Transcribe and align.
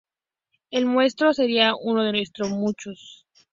El 0.71 0.91
nuestro 0.91 1.31
sería 1.31 1.75
uno 1.79 2.03
entre 2.07 2.49
muchos. 2.49 3.27